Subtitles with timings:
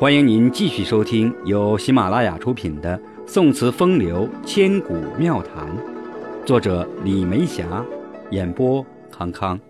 [0.00, 2.96] 欢迎您继续收听由喜马拉雅出品的
[3.26, 5.68] 《宋词风流千古妙谈》，
[6.46, 7.84] 作者李梅霞，
[8.30, 8.82] 演播
[9.12, 9.60] 康康。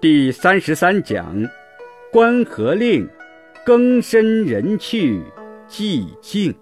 [0.00, 1.36] 第三十三讲：
[2.10, 3.06] 关河令，
[3.62, 5.22] 更深人去
[5.68, 6.54] 寂静。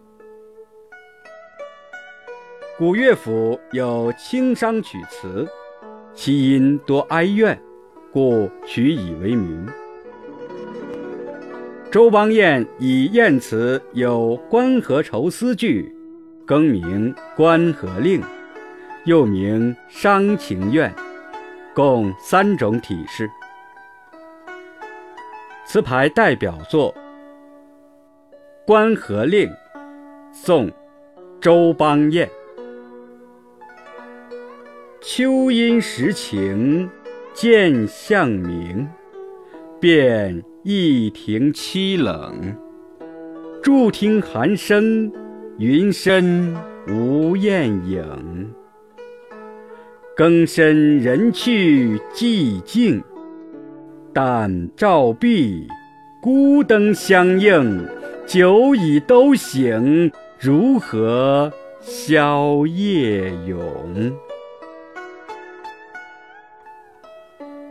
[2.76, 5.46] 古乐府有清商曲词，
[6.12, 7.57] 其音多哀怨。
[8.14, 9.68] 故取以为名。
[11.91, 15.93] 周邦彦以燕词有《关河愁思句》，
[16.46, 18.23] 更名《关河令》，
[19.04, 20.89] 又名《伤情怨》，
[21.75, 23.29] 共三种体式。
[25.67, 26.95] 词牌代表作
[28.65, 29.49] 《关河令》，
[30.32, 30.68] 宋·
[31.40, 32.31] 周邦彦。
[35.01, 36.89] 秋阴时晴。
[37.34, 38.86] 见向明，
[39.81, 42.56] 便一庭凄冷。
[43.61, 45.11] 伫听寒声，
[45.59, 46.55] 云深
[46.86, 48.55] 无雁影。
[50.17, 53.03] 更深人去寂静，
[54.12, 55.66] 但照壁
[56.22, 57.84] 孤灯相映。
[58.27, 64.12] 酒已都醒，如何消夜永？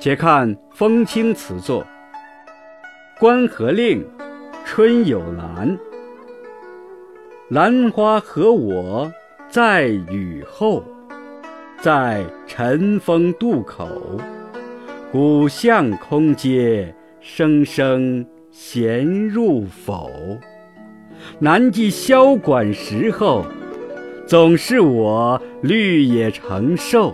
[0.04, 1.82] 且看风清词作
[3.18, 4.04] 《关河令》，
[4.66, 5.80] 春有兰，
[7.48, 9.10] 兰花和我
[9.48, 10.84] 在雨后，
[11.80, 13.88] 在晨风渡口，
[15.10, 20.12] 古巷空阶，声声闲入否？
[21.40, 23.46] 难记萧管时候，
[24.28, 27.14] 总是我绿野成寿，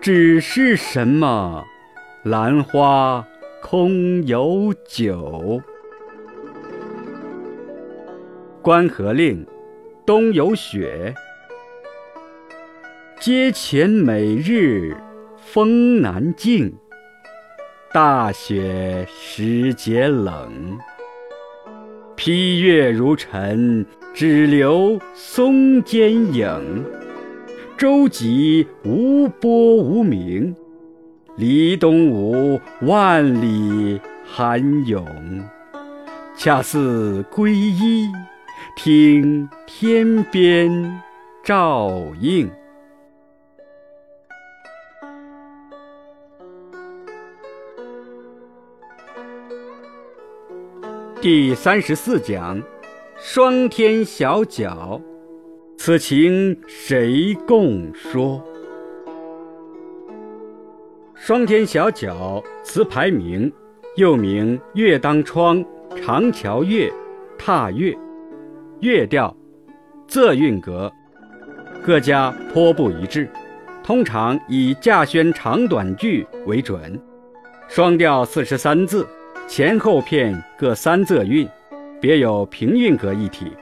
[0.00, 1.64] 只是什么？
[2.28, 3.26] 兰花
[3.62, 5.62] 空有酒，
[8.60, 9.46] 关河令，
[10.04, 11.14] 冬有雪。
[13.18, 14.94] 阶前每日
[15.38, 16.70] 风难静，
[17.94, 20.78] 大雪时节冷。
[22.14, 26.84] 披月如尘，只留松间影。
[27.78, 30.54] 舟楫无波无鸣。
[31.38, 35.06] 离东吴万里寒涌，
[36.36, 38.08] 恰似归依，
[38.74, 41.00] 听天边
[41.44, 42.50] 照应。
[51.20, 52.60] 第三十四讲：
[53.16, 55.00] 霜天小角，
[55.76, 58.42] 此情谁共说？
[61.28, 63.52] 霜天小角，词牌名，
[63.96, 65.62] 又名月当窗、
[66.02, 66.90] 长桥月、
[67.36, 67.94] 踏月，
[68.80, 69.36] 月调，
[70.08, 70.90] 仄韵格，
[71.84, 73.30] 各家颇不一致，
[73.84, 76.98] 通常以稼轩长短句为准。
[77.68, 79.06] 双调四十三字，
[79.46, 81.46] 前后片各三仄韵，
[82.00, 83.52] 别有平韵格一体。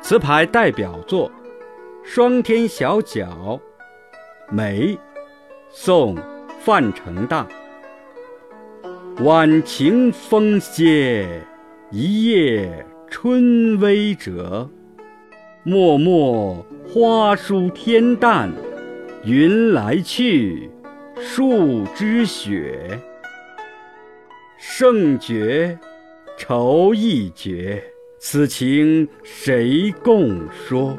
[0.00, 1.30] 词牌代表作
[2.02, 3.60] 《霜天小角》。
[4.48, 4.96] 梅，
[5.70, 6.16] 宋，
[6.60, 7.46] 范成大。
[9.24, 11.26] 晚晴风歇，
[11.90, 14.70] 一夜春微折。
[15.64, 18.52] 脉脉花疏天淡，
[19.24, 20.70] 云来去，
[21.18, 23.00] 树知雪。
[24.56, 25.76] 胜绝，
[26.38, 27.82] 愁亦绝，
[28.18, 30.96] 此情谁共说？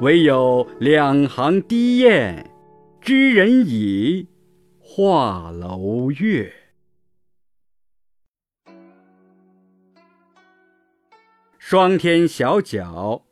[0.00, 2.49] 唯有两行低雁。
[3.02, 4.28] 知人已，
[4.78, 6.52] 画楼月。
[11.58, 13.24] 霜天小角，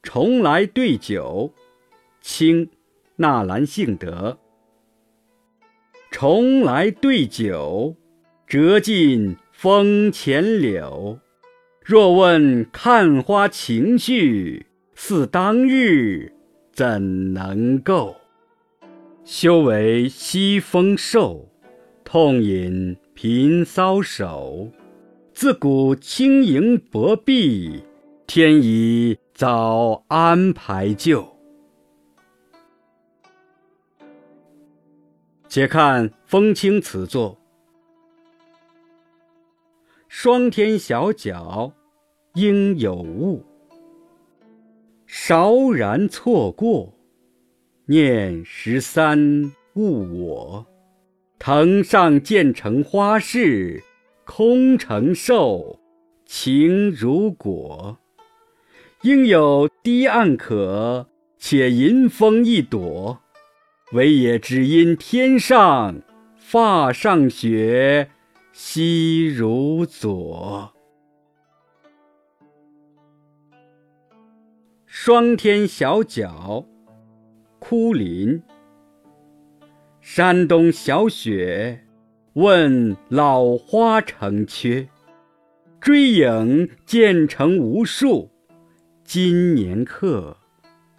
[0.00, 1.52] 重来对酒。
[2.20, 2.70] 清，
[3.16, 4.38] 纳兰性德。
[6.12, 7.96] 重来对酒，
[8.46, 11.18] 折尽风前柳。
[11.84, 16.32] 若问看花情绪，似当日，
[16.72, 18.16] 怎能够？
[19.24, 21.48] 休为西风瘦，
[22.04, 24.70] 痛饮频搔首。
[25.32, 27.82] 自古轻盈薄壁，
[28.26, 31.26] 天已早安排就。
[35.48, 37.38] 且看风清此作：
[40.06, 41.72] 霜天小角，
[42.34, 43.42] 应有物。
[45.06, 46.92] 韶然错过。
[47.86, 50.66] 念十三误我。
[51.38, 53.82] 藤上渐成花事，
[54.24, 55.78] 空成寿，
[56.24, 57.98] 情如果。
[59.02, 63.20] 应有堤岸可，且迎风一朵。
[63.92, 66.00] 唯也只因天上
[66.38, 68.08] 发上雪，
[68.52, 70.72] 惜如昨。
[74.86, 76.64] 霜天小角，
[77.66, 78.42] 枯林。
[80.02, 81.82] 山东小雪，
[82.34, 84.86] 问老花成缺。
[85.80, 88.30] 追影渐成无数，
[89.02, 90.36] 今年客，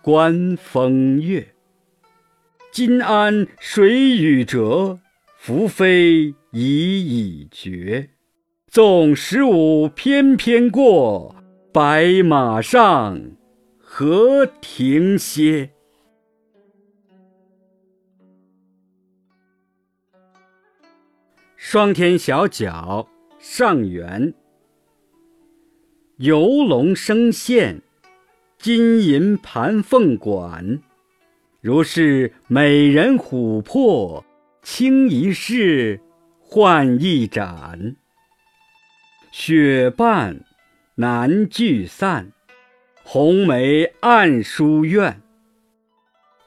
[0.01, 1.49] 观风月。
[2.71, 4.97] 今安水与折，
[5.39, 8.09] 宓妃已已绝。
[8.67, 11.35] 纵十五翩翩过，
[11.71, 13.21] 白马上
[13.77, 15.69] 何停歇？
[21.75, 23.05] 霜天小角
[23.37, 24.33] 上元。
[26.15, 27.81] 游龙生陷，
[28.57, 30.79] 金银盘凤馆。
[31.59, 34.23] 如是美人琥珀，
[34.61, 35.99] 轻一试，
[36.39, 37.97] 换一盏。
[39.33, 40.45] 雪半
[40.95, 42.31] 难聚散，
[43.03, 45.21] 红梅暗书院。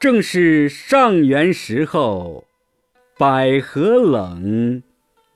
[0.00, 2.46] 正是上元时候，
[3.18, 4.82] 百合冷，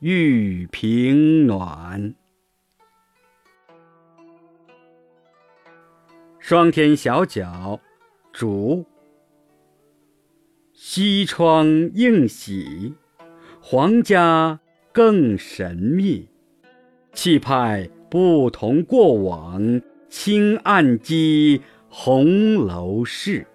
[0.05, 2.13] 玉屏暖。
[6.39, 7.79] 霜天小角，
[8.33, 8.83] 竹。
[10.73, 12.95] 西窗映喜，
[13.61, 14.59] 皇家
[14.91, 16.27] 更神秘。
[17.13, 23.47] 气派不同过往，轻按击，红楼事。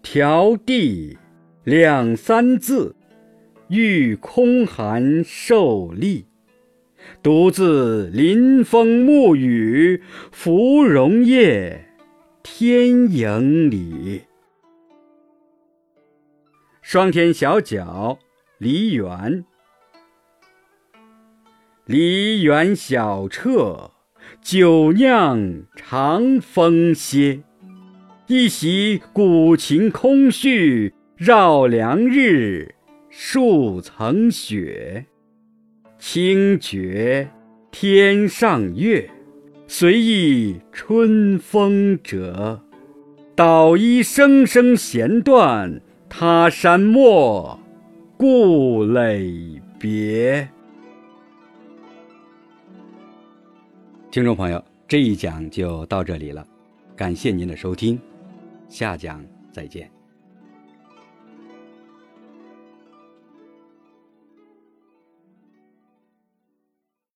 [0.00, 1.18] 条地
[1.62, 2.96] 两三字，
[3.68, 6.26] 欲空寒受力。
[7.22, 10.02] 独自临风沐雨，
[10.32, 11.86] 芙蓉叶，
[12.42, 14.22] 天影里。
[16.80, 18.18] 霜天小角，
[18.58, 19.44] 梨园。
[21.86, 23.90] 梨园小彻，
[24.40, 27.42] 酒酿长风歇。
[28.26, 32.74] 一席古琴空絮，绕梁日，
[33.16, 35.06] 数层雪。
[36.00, 37.30] 清绝
[37.70, 39.08] 天上月，
[39.68, 42.60] 随意春风折。
[43.36, 45.80] 捣衣声声弦断。
[46.08, 47.58] 他山陌，
[48.16, 50.48] 故垒别。
[54.10, 56.46] 听众朋友，这一讲就到这里了，
[56.96, 57.98] 感谢您的收听，
[58.68, 59.90] 下讲再见。